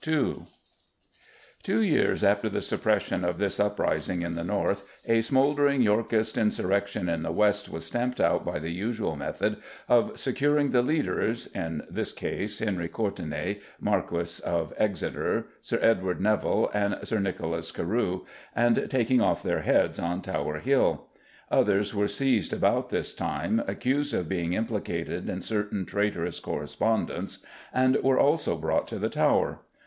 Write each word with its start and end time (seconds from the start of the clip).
Two 0.01 0.47
years 1.83 2.23
after 2.23 2.49
the 2.49 2.63
suppression 2.63 3.23
of 3.23 3.37
this 3.37 3.61
rising 3.77 4.23
in 4.23 4.33
the 4.33 4.43
North 4.43 4.81
a 5.05 5.21
smouldering 5.21 5.83
Yorkist 5.83 6.39
insurrection 6.39 7.07
in 7.07 7.21
the 7.21 7.31
West 7.31 7.69
was 7.69 7.85
stamped 7.85 8.19
out 8.19 8.43
by 8.43 8.57
the 8.57 8.71
usual 8.71 9.15
method 9.15 9.57
of 9.87 10.17
securing 10.17 10.71
the 10.71 10.81
leaders, 10.81 11.45
in 11.53 11.83
this 11.87 12.13
case 12.13 12.57
Henry 12.57 12.87
Courtenay, 12.87 13.59
Marquis 13.79 14.43
of 14.43 14.73
Exeter, 14.75 15.45
Sir 15.61 15.77
Edward 15.83 16.19
Nevill 16.19 16.71
and 16.73 16.97
Sir 17.07 17.19
Nicholas 17.19 17.71
Carew, 17.71 18.25
and 18.55 18.87
taking 18.89 19.21
off 19.21 19.43
their 19.43 19.61
heads 19.61 19.99
on 19.99 20.23
Tower 20.23 20.57
Hill. 20.57 21.09
Others 21.51 21.93
were 21.93 22.07
seized 22.07 22.53
about 22.53 22.89
this 22.89 23.13
time, 23.13 23.61
accused 23.67 24.15
of 24.15 24.27
being 24.27 24.53
implicated 24.53 25.29
in 25.29 25.41
certain 25.41 25.85
traitorous 25.85 26.39
correspondence, 26.39 27.45
and 27.71 27.97
were 28.01 28.17
also 28.17 28.57
brought 28.57 28.87
to 28.87 28.97
the 28.97 29.07
Tower. 29.09 29.59